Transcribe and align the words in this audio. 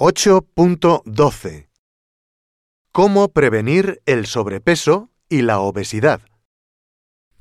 8.12 0.00 1.66
¿Cómo 2.92 3.32
prevenir 3.32 4.00
el 4.06 4.26
sobrepeso 4.26 5.10
y 5.28 5.42
la 5.42 5.58
obesidad? 5.58 6.20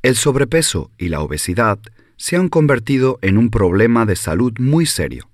El 0.02 0.16
sobrepeso 0.16 0.90
y 0.98 1.10
la 1.10 1.22
obesidad 1.22 1.78
se 2.16 2.36
han 2.36 2.50
convertido 2.50 3.20
en 3.22 3.38
un 3.38 3.52
problema 3.52 4.08
de 4.08 4.16
salud 4.16 4.54
muy 4.58 4.88
serio. 4.88 5.30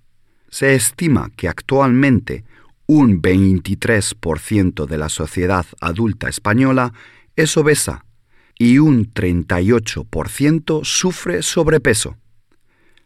Se 0.49 0.75
estima 0.75 1.31
que 1.38 1.47
actualmente 1.47 2.44
un 2.88 3.22
23% 3.22 4.85
de 4.85 4.97
la 4.97 5.08
sociedad 5.08 5.65
adulta 5.79 6.28
española 6.28 6.92
es 7.37 7.55
obesa 7.55 8.03
y 8.60 8.79
un 8.79 9.13
38% 9.13 10.83
sufre 10.83 11.42
sobrepeso. 11.42 12.17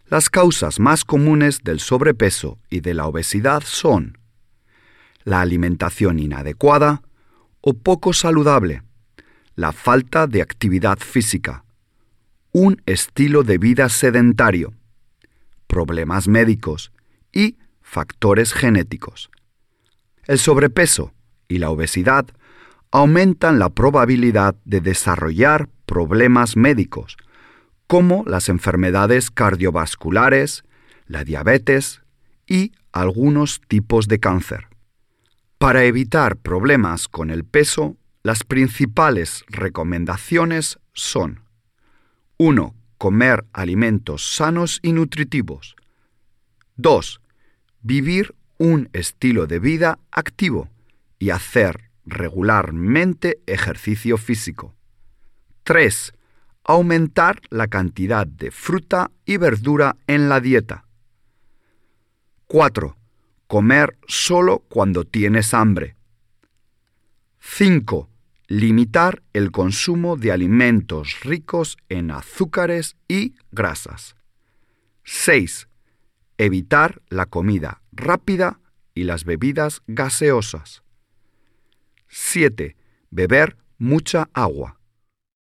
Las 0.10 0.30
causas 0.30 0.80
más 0.80 1.04
comunes 1.04 1.64
del 1.64 1.82
sobrepeso 1.82 2.60
y 2.70 2.80
de 2.80 2.94
la 2.94 3.08
obesidad 3.08 3.62
son 3.66 4.18
la 5.26 5.42
alimentación 5.42 6.20
inadecuada 6.20 7.02
o 7.60 7.74
poco 7.74 8.14
saludable, 8.14 8.84
la 9.56 9.74
falta 9.74 10.26
de 10.26 10.42
actividad 10.42 11.00
física, 11.00 11.66
un 12.54 12.82
estilo 12.86 13.44
de 13.44 13.58
vida 13.58 13.90
sedentario, 13.90 14.74
problemas 15.68 16.30
médicos 16.30 16.94
y 17.34 17.58
factores 17.82 18.54
genéticos. 18.54 19.30
El 20.24 20.40
sobrepeso 20.40 21.14
y 21.50 21.58
la 21.58 21.70
obesidad 21.70 22.28
aumentan 22.92 23.60
la 23.60 23.70
probabilidad 23.72 24.56
de 24.64 24.80
desarrollar 24.80 25.68
problemas 25.86 26.56
médicos, 26.56 27.18
como 27.88 28.24
las 28.28 28.50
enfermedades 28.50 29.32
cardiovasculares, 29.32 30.64
la 31.08 31.24
diabetes 31.24 32.02
y 32.46 32.74
algunos 32.92 33.62
tipos 33.68 34.08
de 34.08 34.20
cáncer. 34.20 34.68
Para 35.58 35.86
evitar 35.86 36.38
problemas 36.38 37.08
con 37.08 37.30
el 37.32 37.46
peso, 37.46 37.98
las 38.24 38.44
principales 38.44 39.46
recomendaciones 39.48 40.80
son 40.94 41.42
1. 42.38 42.76
Comer 42.98 43.46
alimentos 43.54 44.36
sanos 44.36 44.80
y 44.82 44.92
nutritivos. 44.92 45.76
2. 46.76 47.22
Vivir 47.82 48.36
un 48.58 48.90
estilo 48.94 49.48
de 49.48 49.60
vida 49.60 50.00
activo 50.12 50.70
y 51.20 51.30
hacer 51.30 51.90
regularmente 52.06 53.40
ejercicio 53.46 54.18
físico. 54.18 54.76
3 55.64 56.14
aumentar 56.68 57.42
la 57.50 57.68
cantidad 57.68 58.28
de 58.28 58.52
fruta 58.52 59.10
y 59.26 59.38
verdura 59.38 59.96
en 60.06 60.30
la 60.30 60.42
dieta. 60.42 60.86
4. 62.48 62.98
Comer 63.48 63.98
solo 64.08 64.60
cuando 64.68 65.06
tienes 65.06 65.54
hambre. 65.54 65.96
5. 67.40 68.10
Limitar 68.48 69.24
el 69.32 69.52
consumo 69.52 70.18
de 70.18 70.34
alimentos 70.34 71.22
ricos 71.22 71.78
en 71.88 72.12
azúcares 72.12 72.98
y 73.08 73.36
grasas. 73.52 74.18
6. 75.04 75.70
Evitar 76.38 77.02
la 77.10 77.26
comida 77.26 77.82
rápida 77.94 78.60
y 78.94 79.04
las 79.04 79.24
bebidas 79.24 79.82
gaseosas. 79.88 80.84
7. 82.10 82.76
Beber 83.10 83.58
mucha 83.78 84.30
agua. 84.34 84.77